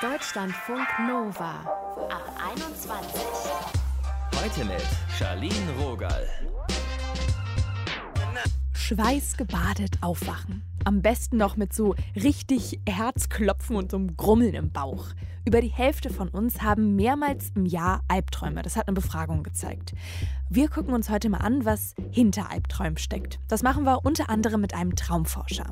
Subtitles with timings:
[0.00, 1.54] Deutschlandfunk Nova
[2.08, 3.20] ab 21.
[4.40, 4.86] Heute mit
[5.18, 6.24] Charlene Rogal.
[8.74, 10.62] Schweißgebadet aufwachen.
[10.84, 15.06] Am besten noch mit so richtig Herzklopfen und so einem Grummeln im Bauch.
[15.48, 18.60] Über die Hälfte von uns haben mehrmals im Jahr Albträume.
[18.60, 19.94] Das hat eine Befragung gezeigt.
[20.50, 23.40] Wir gucken uns heute mal an, was hinter Albträumen steckt.
[23.48, 25.70] Das machen wir unter anderem mit einem Traumforscher.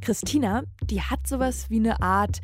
[0.00, 2.42] Christina, die hat sowas wie eine Art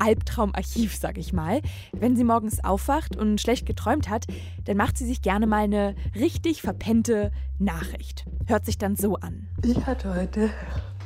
[0.00, 1.62] Albtraumarchiv, sag ich mal.
[1.92, 4.26] Wenn sie morgens aufwacht und schlecht geträumt hat,
[4.64, 8.24] dann macht sie sich gerne mal eine richtig verpennte Nachricht.
[8.46, 9.46] Hört sich dann so an.
[9.64, 10.50] Ich hatte heute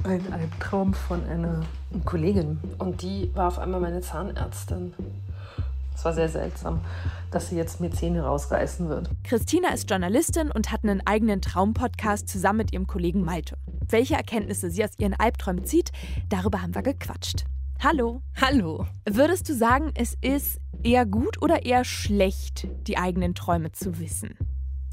[0.06, 1.64] einen Albtraum von einer
[2.04, 4.94] Kollegin und die war auf einmal meine Zahnärztin.
[5.94, 6.80] Es war sehr seltsam,
[7.30, 9.10] dass sie jetzt mir Zähne rausreißen wird.
[9.24, 13.56] Christina ist Journalistin und hat einen eigenen Traumpodcast zusammen mit ihrem Kollegen Malte.
[13.88, 15.92] Welche Erkenntnisse sie aus ihren Albträumen zieht,
[16.28, 17.44] darüber haben wir gequatscht.
[17.82, 18.20] Hallo.
[18.40, 18.86] Hallo.
[19.08, 24.36] Würdest du sagen, es ist eher gut oder eher schlecht, die eigenen Träume zu wissen?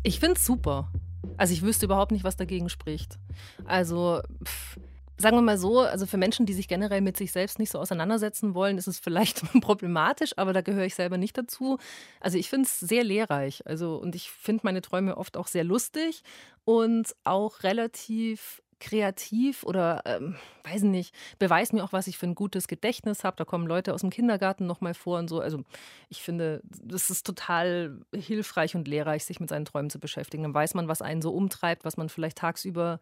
[0.03, 0.89] Ich finde es super.
[1.37, 3.17] Also ich wüsste überhaupt nicht, was dagegen spricht.
[3.65, 4.77] Also pff,
[5.23, 7.79] sagen wir mal so, also für Menschen, die sich generell mit sich selbst nicht so
[7.79, 11.79] auseinandersetzen wollen, ist es vielleicht problematisch, aber da gehöre ich selber nicht dazu.
[12.19, 13.65] Also ich finde es sehr lehrreich.
[13.65, 16.21] Also und ich finde meine Träume oft auch sehr lustig
[16.65, 22.35] und auch relativ kreativ oder ähm, weiß nicht, beweist mir auch, was ich für ein
[22.35, 23.37] gutes Gedächtnis habe.
[23.37, 25.39] Da kommen Leute aus dem Kindergarten nochmal vor und so.
[25.39, 25.63] Also
[26.09, 30.43] ich finde, das ist total hilfreich und lehrreich, sich mit seinen Träumen zu beschäftigen.
[30.43, 32.99] Dann weiß man, was einen so umtreibt, was man vielleicht tagsüber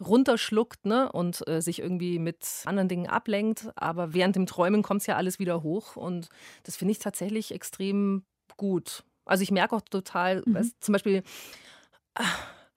[0.00, 3.68] runterschluckt ne, und äh, sich irgendwie mit anderen Dingen ablenkt.
[3.76, 6.28] Aber während dem Träumen kommt es ja alles wieder hoch und
[6.64, 8.24] das finde ich tatsächlich extrem
[8.56, 9.04] gut.
[9.24, 10.54] Also ich merke auch total, mhm.
[10.54, 11.22] weißt, zum Beispiel.
[12.14, 12.24] Äh,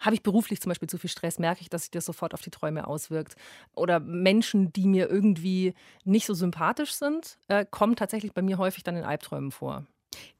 [0.01, 2.41] habe ich beruflich zum Beispiel zu viel Stress, merke ich, dass sich das sofort auf
[2.41, 3.35] die Träume auswirkt.
[3.75, 8.83] Oder Menschen, die mir irgendwie nicht so sympathisch sind, äh, kommen tatsächlich bei mir häufig
[8.83, 9.85] dann in Albträumen vor.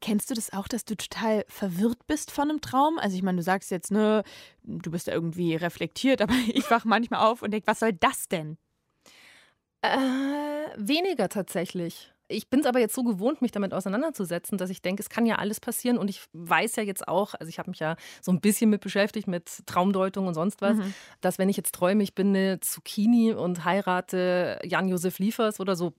[0.01, 2.99] Kennst du das auch, dass du total verwirrt bist von einem Traum?
[2.99, 4.23] Also ich meine, du sagst jetzt, ne,
[4.63, 8.27] du bist da irgendwie reflektiert, aber ich wache manchmal auf und denke, was soll das
[8.27, 8.57] denn?
[9.81, 9.97] Äh,
[10.77, 15.01] weniger tatsächlich ich bin es aber jetzt so gewohnt, mich damit auseinanderzusetzen, dass ich denke,
[15.01, 15.97] es kann ja alles passieren.
[15.97, 18.81] Und ich weiß ja jetzt auch, also ich habe mich ja so ein bisschen mit
[18.81, 20.93] beschäftigt, mit Traumdeutung und sonst was, mhm.
[21.21, 25.93] dass wenn ich jetzt träume, ich bin eine Zucchini und heirate Jan-Josef Liefers oder so,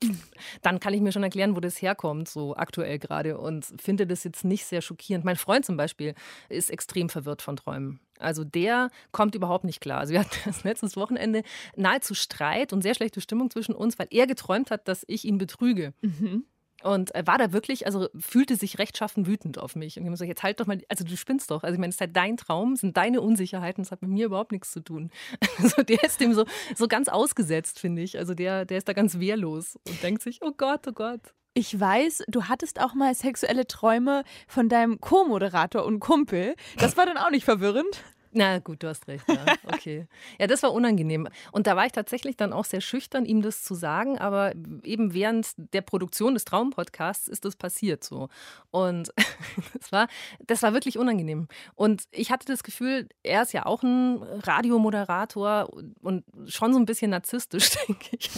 [0.62, 3.38] dann kann ich mir schon erklären, wo das herkommt, so aktuell gerade.
[3.38, 5.25] Und finde das jetzt nicht sehr schockierend.
[5.25, 6.15] Mein Freund zum Beispiel
[6.48, 8.00] ist extrem verwirrt von Träumen.
[8.22, 10.00] Also der kommt überhaupt nicht klar.
[10.00, 11.43] Also wir hatten das letztes Wochenende
[11.77, 15.38] nahezu Streit und sehr schlechte Stimmung zwischen uns, weil er geträumt hat, dass ich ihn
[15.38, 15.93] betrüge.
[16.03, 16.44] Mhm.
[16.83, 19.97] Und war da wirklich, also fühlte sich rechtschaffen wütend auf mich.
[19.97, 21.62] Und ich habe gesagt, jetzt halt doch mal, also du spinnst doch.
[21.62, 24.10] Also ich meine, es ist halt dein Traum, es sind deine Unsicherheiten, das hat mit
[24.10, 25.10] mir überhaupt nichts zu tun.
[25.62, 26.44] Also der ist dem so,
[26.75, 28.19] so ganz ausgesetzt, finde ich.
[28.19, 31.21] Also der, der ist da ganz wehrlos und denkt sich, oh Gott, oh Gott.
[31.55, 36.55] Ich weiß, du hattest auch mal sexuelle Träume von deinem Co-Moderator und Kumpel.
[36.79, 38.03] Das war dann auch nicht verwirrend.
[38.34, 39.28] Na gut, du hast recht.
[39.28, 39.44] Ja.
[39.65, 40.06] Okay.
[40.38, 41.28] ja, das war unangenehm.
[41.53, 44.19] Und da war ich tatsächlich dann auch sehr schüchtern, ihm das zu sagen.
[44.19, 44.54] Aber
[44.84, 48.28] eben während der Produktion des Traumpodcasts ist das passiert so.
[48.71, 49.12] Und
[49.78, 50.09] das war,
[50.47, 51.47] das war wirklich unangenehm.
[51.75, 56.87] Und ich hatte das Gefühl, er ist ja auch ein Radiomoderator und schon so ein
[56.87, 58.31] bisschen narzisstisch, denke ich.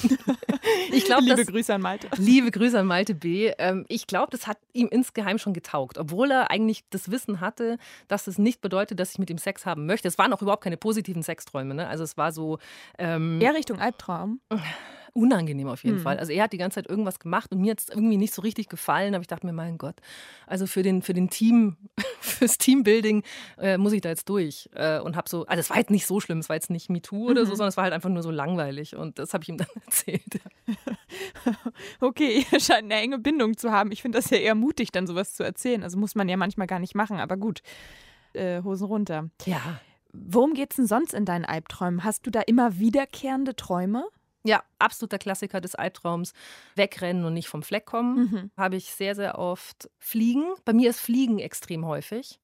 [0.93, 2.09] ich glaub, liebe das, Grüße an Malte.
[2.17, 3.53] Liebe Grüße an Malte B.
[3.59, 7.79] Ähm, ich glaube, das hat ihm insgeheim schon getaugt, obwohl er eigentlich das Wissen hatte,
[8.09, 10.09] dass es nicht bedeutet, dass ich mit ihm Sex haben möchte.
[10.09, 11.75] Es waren auch überhaupt keine positiven Sexträume.
[11.75, 11.87] Ne?
[11.89, 12.59] Also es war so.
[12.99, 14.41] Ähm, Eher Richtung Albtraum.
[15.17, 16.03] Unangenehm auf jeden mhm.
[16.03, 16.19] Fall.
[16.19, 18.43] Also er hat die ganze Zeit irgendwas gemacht und mir hat es irgendwie nicht so
[18.43, 19.15] richtig gefallen.
[19.15, 19.95] Aber ich dachte mir, mein Gott,
[20.45, 21.77] also für den, für den Team,
[22.21, 23.23] fürs Teambuilding
[23.59, 24.69] äh, muss ich da jetzt durch.
[24.75, 26.91] Äh, und habe so, also es war jetzt nicht so schlimm, es war jetzt nicht
[26.91, 27.47] MeToo oder mhm.
[27.47, 28.97] so, sondern es war halt einfach nur so langweilig.
[28.97, 30.41] Und das habe ich ihm dann erzählt.
[32.01, 33.93] okay, ihr scheint eine enge Bindung zu haben.
[33.93, 35.85] Ich finde das ja eher mutig, dann sowas zu erzählen.
[35.85, 37.63] Also muss man ja manchmal gar nicht machen, aber gut
[38.35, 39.31] äh, Hosen runter.
[39.45, 39.81] Ja.
[40.13, 42.05] Worum geht es denn sonst in deinen Albträumen?
[42.05, 44.05] Hast du da immer wiederkehrende Träume?
[44.45, 46.35] Ja, absoluter Klassiker des Albtraums.
[46.77, 48.17] Wegrennen und nicht vom Fleck kommen.
[48.17, 48.51] Mhm.
[48.57, 49.91] Habe ich sehr, sehr oft.
[49.99, 50.45] Fliegen.
[50.65, 52.39] Bei mir ist Fliegen extrem häufig.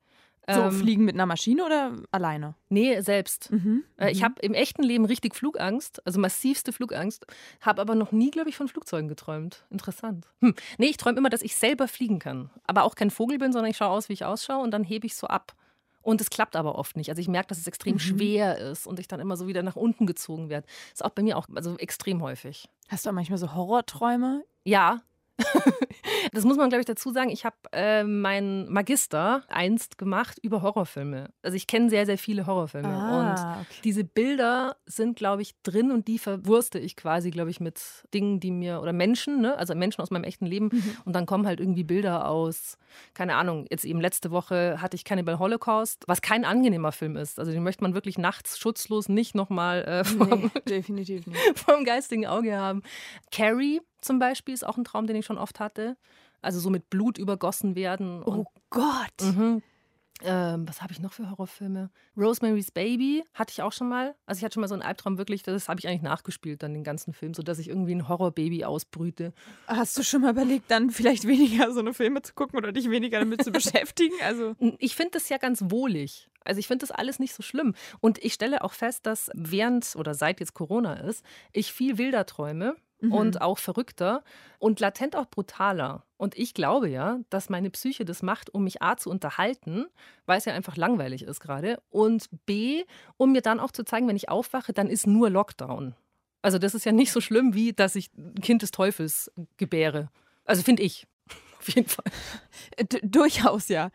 [0.48, 2.54] So, ähm, fliegen mit einer Maschine oder alleine?
[2.70, 3.52] Nee, selbst.
[3.52, 4.24] Mhm, äh, ich mhm.
[4.24, 7.26] habe im echten Leben richtig Flugangst, also massivste Flugangst,
[7.60, 9.64] habe aber noch nie, glaube ich, von Flugzeugen geträumt.
[9.70, 10.28] Interessant.
[10.40, 10.54] Hm.
[10.78, 12.50] Nee, ich träume immer, dass ich selber fliegen kann.
[12.66, 15.06] Aber auch kein Vogel bin, sondern ich schaue aus, wie ich ausschaue und dann hebe
[15.06, 15.54] ich so ab.
[16.02, 17.10] Und es klappt aber oft nicht.
[17.10, 17.98] Also ich merke, dass es extrem mhm.
[17.98, 20.66] schwer ist und ich dann immer so wieder nach unten gezogen werde.
[20.92, 22.68] Ist auch bei mir auch also extrem häufig.
[22.88, 24.44] Hast du auch manchmal so Horrorträume?
[24.64, 25.00] Ja,
[26.32, 27.30] das muss man, glaube ich, dazu sagen.
[27.30, 31.30] Ich habe äh, meinen Magister einst gemacht über Horrorfilme.
[31.42, 32.88] Also ich kenne sehr, sehr viele Horrorfilme.
[32.88, 33.80] Ah, und okay.
[33.84, 37.80] diese Bilder sind, glaube ich, drin und die verwurste ich quasi, glaube ich, mit
[38.14, 39.56] Dingen, die mir, oder Menschen, ne?
[39.56, 40.70] also Menschen aus meinem echten Leben.
[41.04, 42.78] Und dann kommen halt irgendwie Bilder aus,
[43.14, 47.38] keine Ahnung, jetzt eben letzte Woche hatte ich Cannibal Holocaust, was kein angenehmer Film ist.
[47.38, 51.40] Also den möchte man wirklich nachts schutzlos nicht nochmal äh, vom, Nee, definitiv nicht.
[51.58, 52.82] vom geistigen Auge haben.
[53.30, 55.96] Carrie zum Beispiel ist auch ein Traum, den ich schon oft hatte.
[56.42, 58.22] Also so mit Blut übergossen werden.
[58.24, 59.20] Oh Gott.
[59.20, 59.62] mhm.
[60.22, 61.90] ähm, was habe ich noch für Horrorfilme?
[62.16, 64.14] Rosemary's Baby hatte ich auch schon mal.
[64.24, 66.72] Also ich hatte schon mal so einen Albtraum wirklich, das habe ich eigentlich nachgespielt dann
[66.72, 69.34] den ganzen Film, sodass ich irgendwie ein Horrorbaby ausbrüte.
[69.66, 72.88] Hast du schon mal überlegt, dann vielleicht weniger so eine Filme zu gucken oder dich
[72.88, 74.14] weniger damit zu beschäftigen?
[74.24, 76.30] Also Ich finde das ja ganz wohlig.
[76.44, 77.74] Also ich finde das alles nicht so schlimm.
[78.00, 82.24] Und ich stelle auch fest, dass während oder seit jetzt Corona ist, ich viel wilder
[82.24, 84.22] träume und auch verrückter
[84.58, 86.04] und latent auch brutaler.
[86.16, 89.86] Und ich glaube ja, dass meine Psyche das macht, um mich A zu unterhalten,
[90.26, 92.84] weil es ja einfach langweilig ist gerade, und B,
[93.16, 95.94] um mir dann auch zu zeigen, wenn ich aufwache, dann ist nur Lockdown.
[96.42, 100.10] Also das ist ja nicht so schlimm, wie dass ich ein Kind des Teufels gebäre.
[100.44, 101.06] Also finde ich.
[101.58, 102.04] Auf jeden Fall.
[102.80, 103.90] D durchaus ja.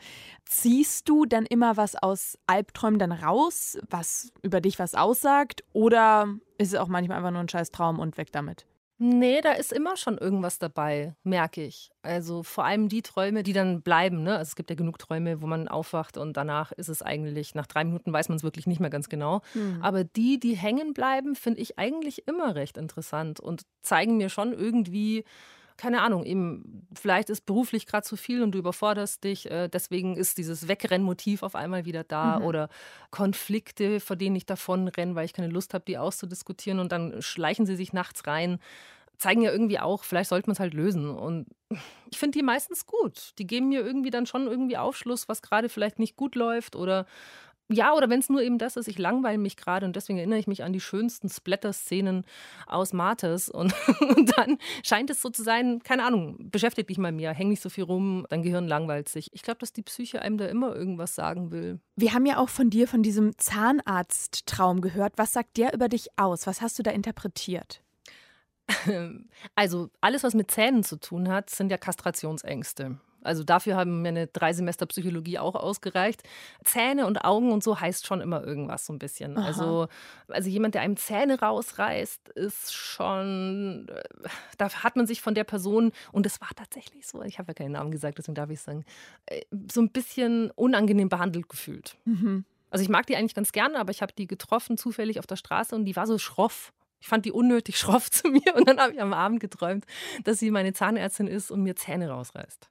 [0.46, 5.64] Ziehst du dann immer was aus Albträumen dann raus, was über dich was aussagt?
[5.74, 6.28] Oder
[6.60, 8.68] ist es auch manchmal einfach nur ein scheiß Traum und weg damit?
[8.98, 11.92] Nee, da ist immer schon irgendwas dabei, merke ich.
[12.02, 14.24] Also vor allem die Träume, die dann bleiben.
[14.24, 14.38] Ne?
[14.38, 17.68] Also es gibt ja genug Träume, wo man aufwacht und danach ist es eigentlich, nach
[17.68, 19.42] drei Minuten weiß man es wirklich nicht mehr ganz genau.
[19.82, 24.54] Aber die, die hängen bleiben, finde ich eigentlich immer recht interessant und zeigen mir schon
[24.54, 25.26] irgendwie,
[25.78, 29.50] keine Ahnung, eben, vielleicht ist beruflich gerade zu viel und du überforderst dich.
[29.52, 32.70] Äh, deswegen ist dieses Wegrennmotiv auf einmal wieder da oder
[33.12, 37.22] Konflikte, vor denen ich davon renne, weil ich keine Lust habe, die auszudiskutieren und dann
[37.22, 38.60] schleichen sie sich nachts rein.
[39.18, 41.10] Zeigen ja irgendwie auch, vielleicht sollte man es halt lösen.
[41.10, 41.48] Und
[42.12, 43.34] ich finde die meistens gut.
[43.38, 47.06] Die geben mir irgendwie dann schon irgendwie Aufschluss, was gerade vielleicht nicht gut läuft oder
[47.70, 50.40] ja, oder wenn es nur eben das ist, ich langweile mich gerade und deswegen erinnere
[50.40, 52.24] ich mich an die schönsten Splatter-Szenen
[52.68, 53.74] aus Martes und,
[54.16, 57.62] und dann scheint es so zu sein, keine Ahnung, beschäftigt dich mal mehr, häng nicht
[57.62, 59.30] so viel rum, dein Gehirn langweilt sich.
[59.34, 61.80] Ich glaube, dass die Psyche einem da immer irgendwas sagen will.
[61.96, 65.14] Wir haben ja auch von dir, von diesem Zahnarzttraum gehört.
[65.18, 66.46] Was sagt der über dich aus?
[66.46, 67.82] Was hast du da interpretiert?
[69.54, 73.00] Also alles, was mit Zähnen zu tun hat, sind ja Kastrationsängste.
[73.26, 76.24] Also dafür haben mir eine drei Semester Psychologie auch ausgereicht.
[76.64, 79.38] Zähne und Augen und so heißt schon immer irgendwas so ein bisschen.
[79.38, 79.88] Also,
[80.28, 84.04] also jemand, der einem Zähne rausreißt, ist schon, äh,
[84.58, 87.54] da hat man sich von der Person, und das war tatsächlich so, ich habe ja
[87.54, 88.86] keinen Namen gesagt, deswegen darf ich sagen,
[89.26, 91.98] äh, so ein bisschen unangenehm behandelt gefühlt.
[92.70, 95.38] Also ich mag die eigentlich ganz gerne, aber ich habe die getroffen zufällig auf der
[95.38, 96.74] Straße und die war so schroff.
[97.00, 99.86] Ich fand die unnötig schroff zu mir und dann habe ich am Abend geträumt,
[100.24, 102.70] dass sie meine Zahnärztin ist und mir Zähne rausreißt.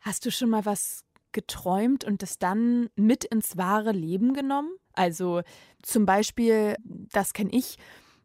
[0.00, 4.70] Hast du schon mal was geträumt und das dann mit ins wahre Leben genommen?
[4.92, 5.42] Also
[5.82, 7.76] zum Beispiel, das kenne ich,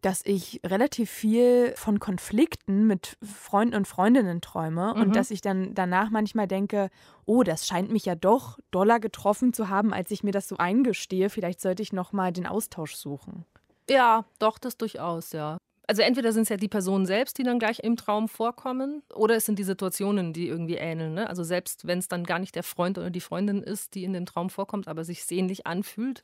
[0.01, 5.73] dass ich relativ viel von Konflikten mit Freunden und Freundinnen träume und dass ich dann
[5.73, 6.89] danach manchmal denke,
[7.25, 10.55] oh, das scheint mich ja doch doller getroffen zu haben, als ich mir das so
[10.57, 11.29] eingestehe.
[11.29, 13.45] Vielleicht sollte ich noch mal den Austausch suchen.
[13.89, 15.57] Ja, doch, das durchaus, ja.
[15.89, 19.35] Also entweder sind es ja die Personen selbst, die dann gleich im Traum vorkommen, oder
[19.35, 21.15] es sind die Situationen, die irgendwie ähneln.
[21.15, 21.27] Ne?
[21.27, 24.13] Also selbst wenn es dann gar nicht der Freund oder die Freundin ist, die in
[24.13, 26.21] dem Traum vorkommt, aber sich sehnlich anfühlt,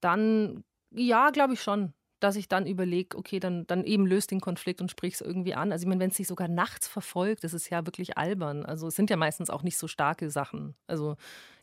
[0.00, 0.62] dann
[0.92, 1.92] ja, glaube ich schon,
[2.24, 5.52] dass ich dann überlege, okay, dann, dann eben löst den Konflikt und sprich es irgendwie
[5.54, 5.72] an.
[5.72, 8.64] Also ich meine, wenn es sich sogar nachts verfolgt, das ist ja wirklich albern.
[8.64, 10.74] Also es sind ja meistens auch nicht so starke Sachen.
[10.86, 11.16] Also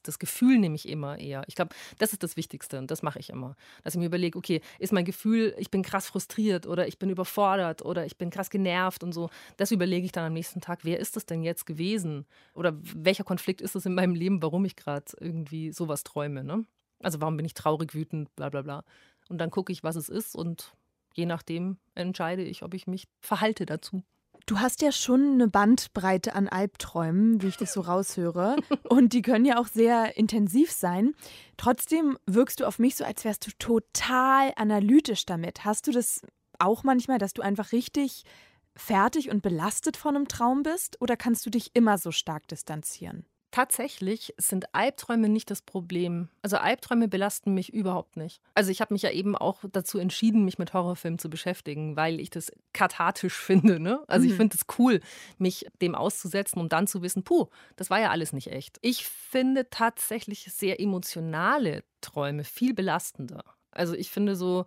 [0.03, 1.43] das Gefühl nehme ich immer eher.
[1.47, 3.55] Ich glaube, das ist das Wichtigste und das mache ich immer.
[3.83, 7.09] Dass ich mir überlege, okay, ist mein Gefühl, ich bin krass frustriert oder ich bin
[7.09, 9.31] überfordert oder ich bin krass genervt und so.
[9.57, 12.27] Das überlege ich dann am nächsten Tag, wer ist das denn jetzt gewesen?
[12.53, 16.43] Oder welcher Konflikt ist es in meinem Leben, warum ich gerade irgendwie sowas träume?
[16.43, 16.65] Ne?
[17.01, 18.83] Also warum bin ich traurig, wütend, bla bla bla.
[19.31, 20.75] Und dann gucke ich, was es ist und
[21.13, 24.03] je nachdem entscheide ich, ob ich mich verhalte dazu.
[24.45, 28.57] Du hast ja schon eine Bandbreite an Albträumen, wie ich das so raushöre.
[28.89, 31.13] Und die können ja auch sehr intensiv sein.
[31.57, 35.63] Trotzdem wirkst du auf mich so, als wärst du total analytisch damit.
[35.63, 36.21] Hast du das
[36.59, 38.23] auch manchmal, dass du einfach richtig
[38.75, 40.99] fertig und belastet von einem Traum bist?
[40.99, 43.25] Oder kannst du dich immer so stark distanzieren?
[43.51, 46.29] Tatsächlich sind Albträume nicht das Problem.
[46.41, 48.41] Also Albträume belasten mich überhaupt nicht.
[48.55, 52.21] Also ich habe mich ja eben auch dazu entschieden, mich mit Horrorfilmen zu beschäftigen, weil
[52.21, 53.79] ich das kathartisch finde.
[53.79, 54.01] Ne?
[54.07, 55.01] Also ich finde es cool,
[55.37, 58.77] mich dem auszusetzen, um dann zu wissen, puh, das war ja alles nicht echt.
[58.81, 63.43] Ich finde tatsächlich sehr emotionale Träume viel belastender.
[63.71, 64.65] Also ich finde so,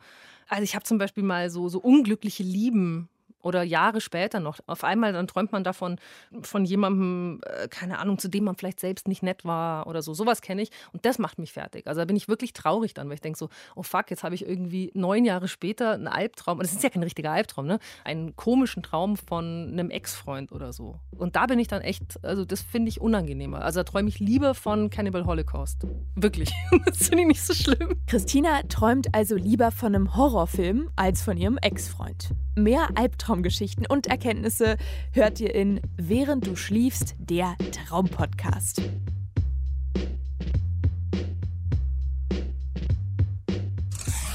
[0.49, 3.09] also ich habe zum Beispiel mal so, so unglückliche Lieben
[3.45, 4.59] oder Jahre später noch.
[4.67, 5.99] Auf einmal dann träumt man davon
[6.43, 10.15] von jemandem, äh, keine Ahnung, zu dem man vielleicht selbst nicht nett war oder so.
[10.15, 11.87] Sowas kenne ich und das macht mich fertig.
[11.87, 14.35] Also da bin ich wirklich traurig dann, weil ich denke so, oh fuck, jetzt habe
[14.35, 16.59] ich irgendwie neun Jahre später einen Albtraum.
[16.59, 17.79] Und es ist ja kein richtiger Albtraum, ne?
[18.05, 20.99] Einen komischen Traum von einem Ex-Freund oder so.
[21.17, 23.63] Und da bin ich dann echt, also das finde ich unangenehmer.
[23.63, 25.87] Also da träume ich lieber von Cannibal Holocaust.
[26.15, 26.51] Wirklich.
[26.87, 28.01] das finde ich nicht so schlimm.
[28.07, 32.31] Christina träumt also lieber von einem Horrorfilm als von ihrem Ex-Freund.
[32.57, 32.89] Mehr
[33.35, 34.77] Albtraumgeschichten und Erkenntnisse
[35.13, 38.81] hört ihr in Während du schliefst, der Traumpodcast.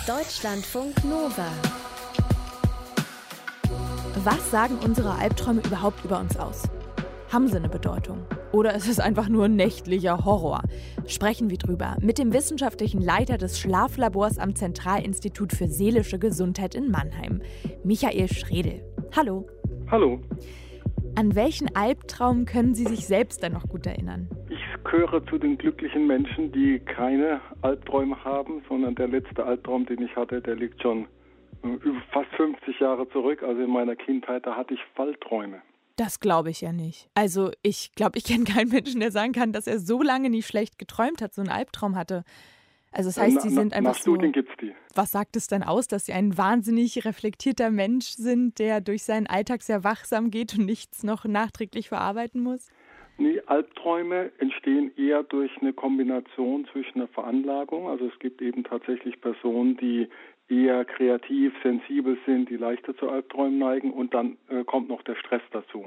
[0.06, 1.48] Deutschlandfunk Nova.
[4.24, 6.64] Was sagen unsere Albträume überhaupt über uns aus?
[7.32, 8.26] Haben sie eine Bedeutung?
[8.52, 10.64] Oder ist es einfach nur nächtlicher Horror?
[11.06, 16.90] Sprechen wir drüber mit dem wissenschaftlichen Leiter des Schlaflabors am Zentralinstitut für seelische Gesundheit in
[16.90, 17.42] Mannheim,
[17.84, 18.82] Michael Schredel.
[19.16, 19.48] Hallo.
[19.90, 20.22] Hallo.
[21.16, 24.30] An welchen Albtraum können Sie sich selbst denn noch gut erinnern?
[24.50, 30.04] Ich gehöre zu den glücklichen Menschen, die keine Albträume haben, sondern der letzte Albtraum, den
[30.04, 31.08] ich hatte, der liegt schon
[31.64, 31.68] äh,
[32.14, 33.42] fast 50 Jahre zurück.
[33.42, 35.62] Also in meiner Kindheit, da hatte ich Fallträume.
[35.96, 37.10] Das glaube ich ja nicht.
[37.16, 40.48] Also ich glaube, ich kenne keinen Menschen, der sagen kann, dass er so lange nicht
[40.48, 42.24] schlecht geträumt hat, so einen Albtraum hatte.
[42.92, 44.34] Also das heißt, na, Sie sind einfach nach Studien so.
[44.34, 44.74] gibt's die.
[44.96, 49.28] Was sagt es denn aus, dass Sie ein wahnsinnig reflektierter Mensch sind, der durch seinen
[49.28, 52.70] Alltag sehr wachsam geht und nichts noch nachträglich verarbeiten muss?
[53.20, 57.90] Nee, Albträume entstehen eher durch eine Kombination zwischen einer Veranlagung.
[57.90, 60.08] Also es gibt eben tatsächlich Personen, die
[60.48, 65.16] eher kreativ, sensibel sind, die leichter zu Albträumen neigen und dann äh, kommt noch der
[65.16, 65.86] Stress dazu.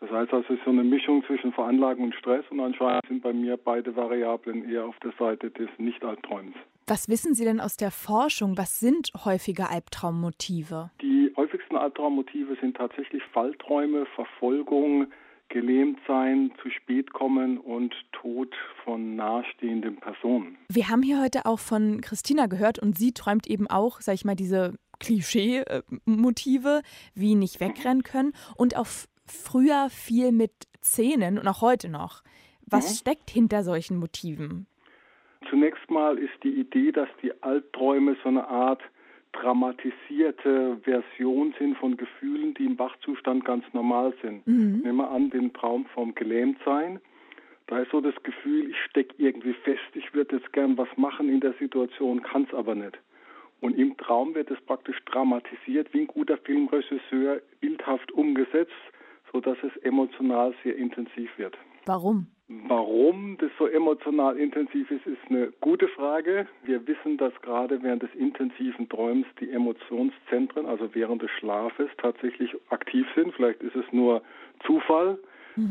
[0.00, 3.22] Das heißt also, es ist so eine Mischung zwischen Veranlagung und Stress und anscheinend sind
[3.22, 6.56] bei mir beide Variablen eher auf der Seite des Nicht-Albträumens.
[6.86, 8.56] Was wissen Sie denn aus der Forschung?
[8.56, 10.90] Was sind häufige Albtraummotive?
[11.02, 15.06] Die häufigsten Albtraummotive sind tatsächlich Fallträume, Verfolgung,
[15.50, 18.54] gelähmt sein, zu spät kommen und Tod
[18.84, 20.56] von nahestehenden Personen.
[20.68, 24.24] Wir haben hier heute auch von Christina gehört und sie träumt eben auch, sag ich
[24.24, 26.82] mal, diese Klischee-Motive,
[27.14, 32.22] wie nicht wegrennen können und auch f- früher viel mit Szenen und auch heute noch.
[32.66, 32.94] Was Mhm.
[32.96, 34.66] steckt hinter solchen Motiven?
[35.48, 38.82] Zunächst mal ist die Idee, dass die Albträume so eine Art
[39.32, 44.46] dramatisierte Version sind von Gefühlen, die im Wachzustand ganz normal sind.
[44.46, 44.80] Mhm.
[44.84, 47.00] Nehmen wir an den Traum vom Gelähmtsein.
[47.68, 51.28] Da ist so das Gefühl, ich stecke irgendwie fest, ich würde jetzt gern was machen
[51.28, 52.98] in der Situation, kann es aber nicht.
[53.60, 58.72] Und im Traum wird es praktisch dramatisiert, wie ein guter Filmregisseur, bildhaft umgesetzt,
[59.32, 61.56] sodass es emotional sehr intensiv wird.
[61.86, 62.26] Warum?
[62.48, 66.48] Warum das so emotional intensiv ist, ist eine gute Frage.
[66.64, 72.50] Wir wissen, dass gerade während des intensiven Träumens die Emotionszentren, also während des Schlafes, tatsächlich
[72.70, 73.32] aktiv sind.
[73.34, 74.22] Vielleicht ist es nur
[74.66, 75.18] Zufall,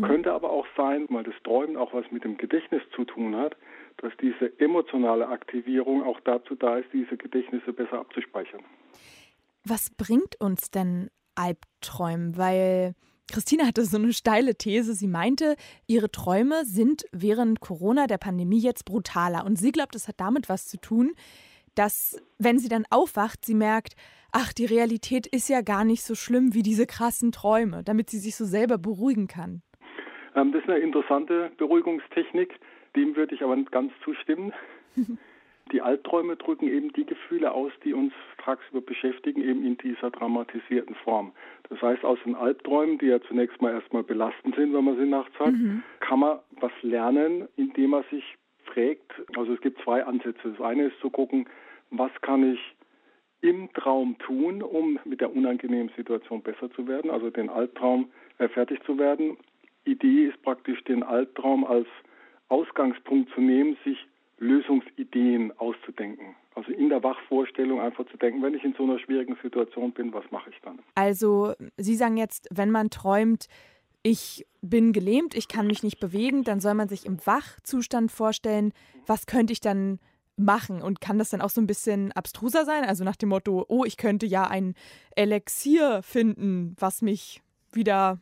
[0.02, 3.58] könnte aber auch sein, weil das Träumen auch was mit dem Gedächtnis zu tun hat,
[3.98, 8.62] dass diese emotionale Aktivierung auch dazu da ist, diese Gedächtnisse besser abzuspeichern.
[9.66, 12.38] Was bringt uns denn Albträumen?
[12.38, 12.94] Weil
[13.32, 14.94] Christina hatte so eine steile These.
[14.94, 15.56] Sie meinte,
[15.88, 19.46] ihre Träume sind während Corona, der Pandemie, jetzt brutaler.
[19.46, 21.14] Und sie glaubt, es hat damit was zu tun,
[21.76, 23.96] dass, wenn sie dann aufwacht, sie merkt,
[24.32, 28.20] ach, die Realität ist ja gar nicht so schlimm wie diese krassen Träume, damit sie
[28.20, 29.62] sich so selber beruhigen kann.
[30.36, 32.60] Ähm, das ist eine interessante Beruhigungstechnik,
[32.96, 34.54] dem würde ich aber nicht ganz zustimmen.
[35.72, 40.96] Die Albträume drücken eben die Gefühle aus, die uns tagsüber beschäftigen, eben in dieser dramatisierten
[40.96, 41.32] Form.
[41.70, 45.06] Das heißt, aus den Albträumen, die ja zunächst mal erstmal belastend sind, wenn man sie
[45.06, 45.54] nachts hat,
[46.00, 48.24] kann man was lernen, indem man sich
[48.66, 50.52] fragt, also es gibt zwei Ansätze.
[50.52, 51.48] Das eine ist zu gucken,
[51.92, 52.60] was kann ich
[53.42, 58.50] im Traum tun, um mit der unangenehmen Situation besser zu werden, also den Albtraum äh,
[58.50, 59.38] fertig zu werden.
[59.86, 61.88] Idee ist praktisch, den Albtraum als
[62.50, 63.98] Ausgangspunkt zu nehmen, sich
[64.40, 66.36] Lösungsideen auszudenken.
[66.56, 70.14] Also in der Wachvorstellung einfach zu denken, wenn ich in so einer schwierigen Situation bin,
[70.14, 70.80] was mache ich dann?
[70.96, 73.48] Also, Sie sagen jetzt, wenn man träumt,
[74.02, 78.74] ich bin gelähmt, ich kann mich nicht bewegen, dann soll man sich im Wachzustand vorstellen,
[79.06, 80.00] was könnte ich dann
[80.38, 82.86] machen und kann das dann auch so ein bisschen abstruser sein?
[82.86, 84.74] Also nach dem Motto, oh, ich könnte ja ein
[85.16, 87.42] Elixier finden, was mich
[87.72, 88.20] wieder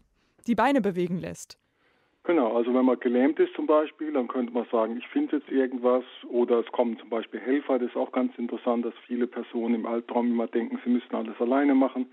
[0.48, 1.58] die Beine bewegen lässt.
[2.28, 5.50] Genau, also wenn man gelähmt ist zum Beispiel, dann könnte man sagen, ich finde jetzt
[5.50, 7.80] irgendwas oder es kommen zum Beispiel Helfer.
[7.80, 11.40] Das ist auch ganz interessant, dass viele Personen im Albtraum immer denken, sie müssten alles
[11.40, 12.12] alleine machen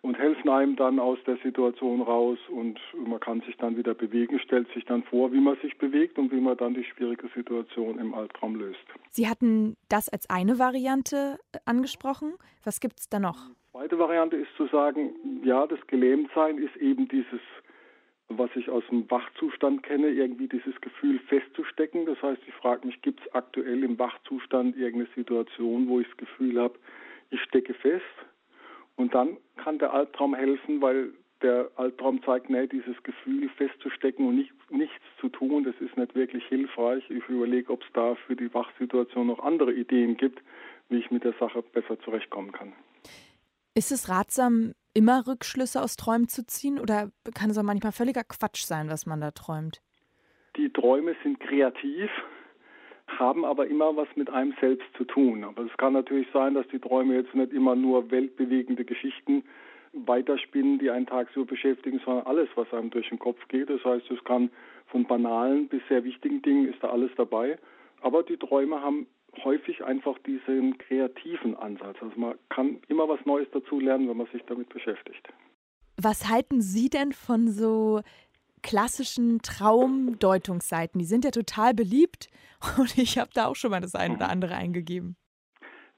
[0.00, 4.38] und helfen einem dann aus der Situation raus und man kann sich dann wieder bewegen,
[4.38, 7.98] stellt sich dann vor, wie man sich bewegt und wie man dann die schwierige Situation
[7.98, 8.80] im Albtraum löst.
[9.10, 12.32] Sie hatten das als eine Variante äh, angesprochen.
[12.64, 13.50] Was gibt es da noch?
[13.72, 15.10] Zweite Variante ist zu sagen,
[15.44, 17.40] ja, das Gelähmtsein ist eben dieses,
[18.38, 22.06] was ich aus dem Wachzustand kenne, irgendwie dieses Gefühl festzustecken.
[22.06, 26.16] Das heißt, ich frage mich, gibt es aktuell im Wachzustand irgendeine Situation, wo ich das
[26.18, 26.78] Gefühl habe,
[27.30, 28.04] ich stecke fest?
[28.96, 31.12] Und dann kann der Albtraum helfen, weil
[31.42, 36.14] der Albtraum zeigt, nee, dieses Gefühl festzustecken und nicht, nichts zu tun, das ist nicht
[36.14, 37.02] wirklich hilfreich.
[37.10, 40.40] Ich überlege, ob es da für die Wachsituation noch andere Ideen gibt,
[40.88, 42.72] wie ich mit der Sache besser zurechtkommen kann.
[43.74, 48.22] Ist es ratsam, immer Rückschlüsse aus Träumen zu ziehen oder kann es auch manchmal völliger
[48.22, 49.80] Quatsch sein, was man da träumt?
[50.56, 52.10] Die Träume sind kreativ,
[53.06, 55.44] haben aber immer was mit einem selbst zu tun.
[55.44, 59.42] Aber es kann natürlich sein, dass die Träume jetzt nicht immer nur weltbewegende Geschichten
[59.94, 63.70] weiterspinnen, die einen Tag so beschäftigen, sondern alles, was einem durch den Kopf geht.
[63.70, 64.50] Das heißt, es kann
[64.88, 67.58] von banalen bis sehr wichtigen Dingen ist da alles dabei.
[68.02, 69.06] Aber die Träume haben
[69.44, 71.96] häufig einfach diesen kreativen Ansatz.
[72.00, 75.28] Also man kann immer was Neues dazu lernen, wenn man sich damit beschäftigt.
[76.00, 78.02] Was halten Sie denn von so
[78.62, 80.98] klassischen Traumdeutungsseiten?
[80.98, 82.28] Die sind ja total beliebt
[82.78, 85.16] und ich habe da auch schon mal das eine oder andere eingegeben.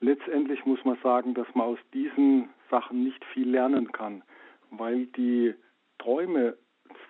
[0.00, 4.22] Letztendlich muss man sagen, dass man aus diesen Sachen nicht viel lernen kann,
[4.70, 5.54] weil die
[5.98, 6.56] Träume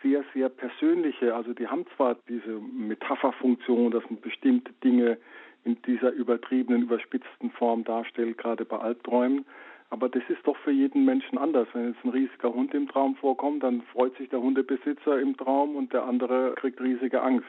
[0.02, 5.19] sehr, sehr persönliche, also die haben zwar diese Metapherfunktion, dass man bestimmte Dinge
[5.64, 9.44] in dieser übertriebenen, überspitzten Form darstellt, gerade bei Albträumen.
[9.90, 11.68] Aber das ist doch für jeden Menschen anders.
[11.73, 15.76] Wenn jetzt ein riesiger Hund im Traum vorkommt, dann freut sich der Hundebesitzer im Traum
[15.76, 17.47] und der andere kriegt riesige Angst.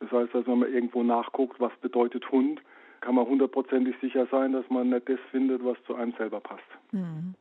[0.00, 2.60] Das heißt also, wenn man irgendwo nachguckt, was bedeutet Hund,
[3.00, 6.62] kann man hundertprozentig sicher sein, dass man nicht das findet, was zu einem selber passt.
[6.92, 7.34] Mhm.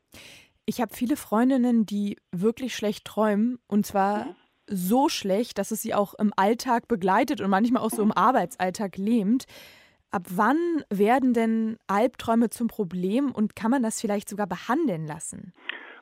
[0.66, 4.36] Ich habe viele Freundinnen, die wirklich schlecht träumen und zwar mhm.
[4.68, 8.98] so schlecht, dass es sie auch im Alltag begleitet und manchmal auch so im Arbeitsalltag
[8.98, 9.46] lähmt.
[10.12, 15.54] Ab wann werden denn Albträume zum Problem und kann man das vielleicht sogar behandeln lassen?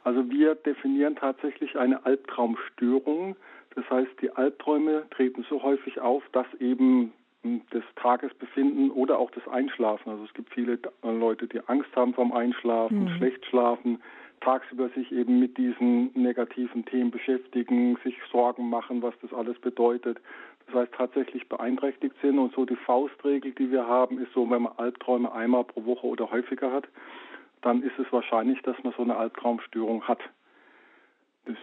[0.03, 3.35] Also wir definieren tatsächlich eine Albtraumstörung.
[3.75, 7.13] Das heißt, die Albträume treten so häufig auf, dass eben
[7.43, 10.09] hm, das Tagesbefinden oder auch das Einschlafen.
[10.09, 13.09] Also es gibt viele Leute, die Angst haben vom Einschlafen, mhm.
[13.17, 14.01] schlecht schlafen,
[14.41, 20.17] tagsüber sich eben mit diesen negativen Themen beschäftigen, sich Sorgen machen, was das alles bedeutet
[20.71, 22.39] das heißt tatsächlich beeinträchtigt sind.
[22.39, 26.07] Und so die Faustregel, die wir haben, ist so, wenn man Albträume einmal pro Woche
[26.07, 26.87] oder häufiger hat,
[27.61, 30.19] dann ist es wahrscheinlich, dass man so eine Albtraumstörung hat.
[31.45, 31.57] Das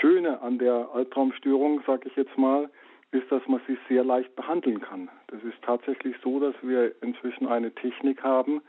[0.00, 2.70] Schöne an der Albtraumstörung, sage ich jetzt mal,
[3.12, 5.08] ist, dass man sie sehr leicht behandeln kann.
[5.28, 8.62] Das ist tatsächlich so, dass wir inzwischen eine Technik haben,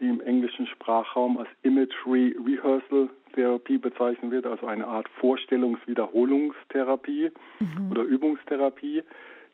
[0.00, 7.30] die im englischen Sprachraum als Imagery Rehearsal Therapie bezeichnet wird, also eine Art Vorstellungswiederholungstherapie
[7.60, 7.90] mhm.
[7.90, 9.02] oder Übungstherapie,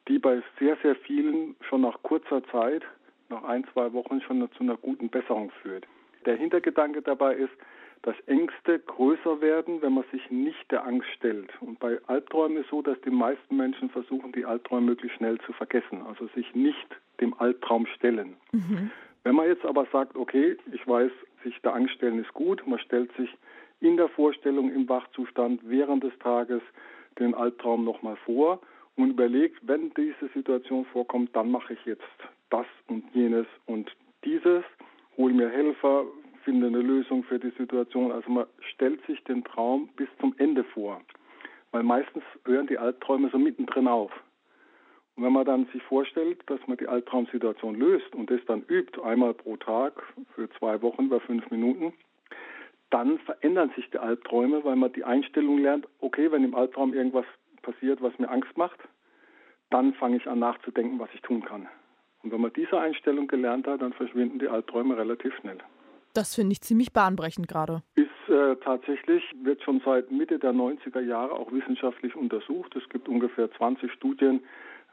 [0.09, 2.83] die bei sehr, sehr vielen schon nach kurzer Zeit,
[3.29, 5.87] nach ein, zwei Wochen schon zu einer guten Besserung führt.
[6.27, 7.53] Der Hintergedanke dabei ist,
[8.03, 11.51] dass Ängste größer werden, wenn man sich nicht der Angst stellt.
[11.63, 15.41] Und bei Albträumen ist es so, dass die meisten Menschen versuchen, die Albträume möglichst schnell
[15.41, 16.87] zu vergessen, also sich nicht
[17.21, 18.37] dem Albtraum stellen.
[18.53, 18.91] Mhm.
[19.25, 21.11] Wenn man jetzt aber sagt, okay, ich weiß,
[21.43, 23.31] sich der Angst ist gut, man stellt sich
[23.81, 26.63] in der Vorstellung im Wachzustand während des Tages
[27.19, 28.61] den Albtraum nochmal vor
[28.97, 32.03] und überlegt, wenn diese Situation vorkommt, dann mache ich jetzt
[32.51, 33.91] das und jenes und
[34.25, 34.65] dieses,
[35.17, 36.05] hole mir Helfer,
[36.45, 38.13] finde eine Lösung für die Situation.
[38.13, 41.01] Also man stellt sich den Traum bis zum Ende vor,
[41.73, 44.13] weil meistens hören die Albträume so mittendrin auf.
[45.17, 49.01] Und wenn man dann sich vorstellt, dass man die Albtraumsituation löst und das dann übt,
[49.03, 50.03] einmal pro Tag
[50.35, 51.93] für zwei Wochen über fünf Minuten,
[52.91, 57.27] dann verändern sich die Albträume, weil man die Einstellung lernt, okay, wenn im Albtraum irgendwas
[57.63, 58.79] passiert, was mir Angst macht,
[59.71, 61.69] dann fange ich an nachzudenken, was ich tun kann.
[62.23, 65.59] Und wenn man diese Einstellung gelernt hat, dann verschwinden die Albträume relativ schnell.
[66.15, 67.83] Das finde ich ziemlich bahnbrechend gerade.
[67.97, 72.77] Ist äh, tatsächlich, wird schon seit Mitte der 90er Jahre auch wissenschaftlich untersucht.
[72.77, 74.41] Es gibt ungefähr 20 Studien,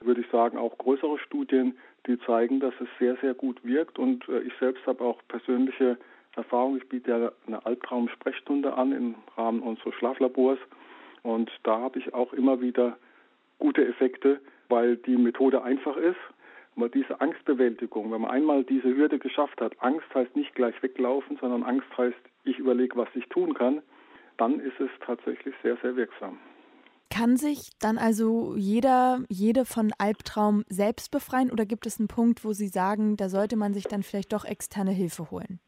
[0.06, 4.00] würde ich sagen, auch größere Studien, die zeigen, dass es sehr, sehr gut wirkt.
[4.00, 5.98] Und äh, ich selbst habe auch persönliche
[6.36, 6.78] Erfahrung.
[6.78, 10.60] Ich biete ja eine Albtraum-Sprechstunde an im Rahmen unseres Schlaflabors.
[11.24, 12.98] Und da habe ich auch immer wieder
[13.60, 16.20] gute Effekte, weil die Methode einfach ist.
[16.76, 21.38] Aber diese Angstbewältigung, wenn man einmal diese Hürde geschafft hat, Angst heißt nicht gleich weglaufen,
[21.40, 23.82] sondern Angst heißt, ich überlege, was ich tun kann,
[24.38, 26.40] dann ist es tatsächlich sehr, sehr wirksam.
[27.22, 32.44] Kann sich dann also jeder, jede von Albtraum selbst befreien oder gibt es einen Punkt,
[32.44, 35.60] wo Sie sagen, da sollte man sich dann vielleicht doch externe Hilfe holen?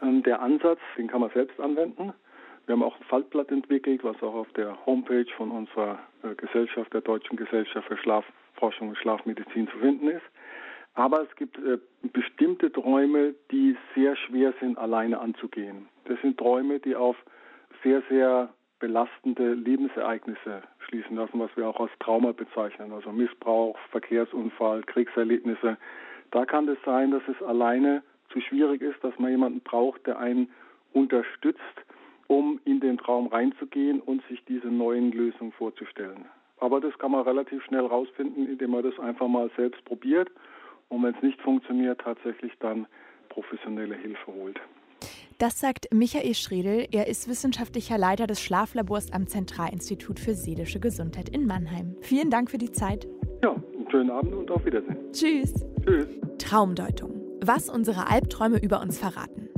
[0.00, 2.14] Ähm, der Ansatz, den kann man selbst anwenden.
[2.64, 6.90] Wir haben auch ein Faltblatt entwickelt, was auch auf der Homepage von unserer äh, Gesellschaft,
[6.94, 10.24] der Deutschen Gesellschaft für Schlafforschung und Schlafmedizin zu finden ist.
[10.94, 11.76] Aber es gibt äh,
[12.14, 15.86] bestimmte Träume, die sehr schwer sind, alleine anzugehen.
[16.06, 17.16] Das sind Träume, die auf
[17.82, 24.82] sehr, sehr belastende Lebensereignisse schließen lassen, was wir auch als Trauma bezeichnen, also Missbrauch, Verkehrsunfall,
[24.82, 25.76] Kriegserlebnisse.
[26.30, 30.18] Da kann es sein, dass es alleine zu schwierig ist, dass man jemanden braucht, der
[30.18, 30.50] einen
[30.92, 31.62] unterstützt,
[32.26, 36.26] um in den Traum reinzugehen und sich diese neuen Lösungen vorzustellen.
[36.60, 40.30] Aber das kann man relativ schnell rausfinden, indem man das einfach mal selbst probiert
[40.88, 42.86] und wenn es nicht funktioniert, tatsächlich dann
[43.28, 44.60] professionelle Hilfe holt.
[45.38, 46.88] Das sagt Michael Schredel.
[46.90, 51.94] Er ist wissenschaftlicher Leiter des Schlaflabors am Zentralinstitut für seelische Gesundheit in Mannheim.
[52.00, 53.06] Vielen Dank für die Zeit.
[53.44, 54.96] Ja, einen schönen Abend und auf Wiedersehen.
[55.12, 55.54] Tschüss.
[55.84, 56.08] Tschüss.
[56.38, 57.12] Traumdeutung.
[57.40, 59.48] Was unsere Albträume über uns verraten.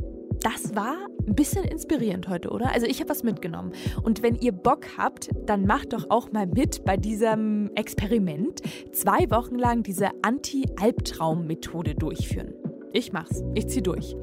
[0.42, 2.72] Das war ein bisschen inspirierend heute, oder?
[2.72, 3.72] Also ich habe was mitgenommen.
[4.02, 8.60] Und wenn ihr Bock habt, dann macht doch auch mal mit bei diesem Experiment.
[8.92, 12.52] Zwei Wochen lang diese Anti-Albtraum-Methode durchführen.
[12.92, 13.42] Ich mach's.
[13.54, 14.14] Ich zieh durch.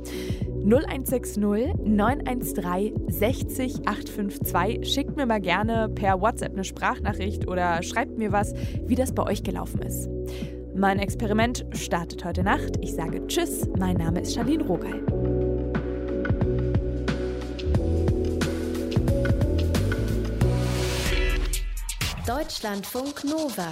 [0.68, 1.38] 0160
[1.86, 4.94] 913 60 852.
[4.94, 8.54] Schickt mir mal gerne per WhatsApp eine Sprachnachricht oder schreibt mir was,
[8.86, 10.10] wie das bei euch gelaufen ist.
[10.76, 12.78] Mein Experiment startet heute Nacht.
[12.82, 13.66] Ich sage Tschüss.
[13.80, 15.02] Mein Name ist Charlene Rogal.
[22.26, 23.72] Deutschlandfunk Nova